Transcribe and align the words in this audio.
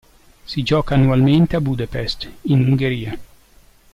Si 0.45 0.63
gioca 0.63 0.95
annualmente 0.95 1.55
a 1.55 1.61
Budapest 1.61 2.27
in 2.45 2.61
Ungheria. 2.61 3.15